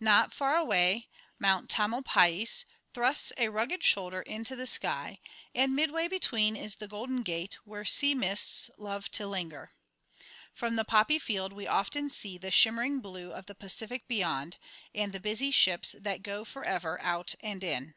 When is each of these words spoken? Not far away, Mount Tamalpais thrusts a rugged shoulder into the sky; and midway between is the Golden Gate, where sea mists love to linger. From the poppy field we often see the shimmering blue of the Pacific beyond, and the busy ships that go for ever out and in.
Not 0.00 0.34
far 0.34 0.54
away, 0.56 1.08
Mount 1.38 1.70
Tamalpais 1.70 2.66
thrusts 2.92 3.32
a 3.38 3.48
rugged 3.48 3.82
shoulder 3.82 4.20
into 4.20 4.54
the 4.54 4.66
sky; 4.66 5.18
and 5.54 5.74
midway 5.74 6.08
between 6.08 6.56
is 6.56 6.76
the 6.76 6.86
Golden 6.86 7.22
Gate, 7.22 7.54
where 7.64 7.86
sea 7.86 8.14
mists 8.14 8.68
love 8.76 9.10
to 9.12 9.26
linger. 9.26 9.72
From 10.52 10.76
the 10.76 10.84
poppy 10.84 11.18
field 11.18 11.54
we 11.54 11.66
often 11.66 12.10
see 12.10 12.36
the 12.36 12.50
shimmering 12.50 13.00
blue 13.00 13.32
of 13.32 13.46
the 13.46 13.54
Pacific 13.54 14.06
beyond, 14.08 14.58
and 14.94 15.14
the 15.14 15.20
busy 15.20 15.50
ships 15.50 15.94
that 15.98 16.22
go 16.22 16.44
for 16.44 16.64
ever 16.66 17.00
out 17.00 17.34
and 17.40 17.64
in. 17.64 17.94